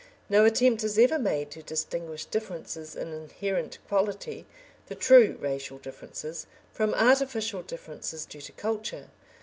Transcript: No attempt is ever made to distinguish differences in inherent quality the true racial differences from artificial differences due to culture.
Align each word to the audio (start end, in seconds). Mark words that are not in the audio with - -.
No 0.29 0.45
attempt 0.45 0.83
is 0.83 0.97
ever 0.97 1.19
made 1.19 1.51
to 1.51 1.61
distinguish 1.61 2.25
differences 2.25 2.95
in 2.95 3.13
inherent 3.13 3.77
quality 3.87 4.47
the 4.87 4.95
true 4.95 5.37
racial 5.39 5.77
differences 5.77 6.47
from 6.73 6.95
artificial 6.95 7.61
differences 7.61 8.25
due 8.25 8.41
to 8.41 8.51
culture. 8.53 9.09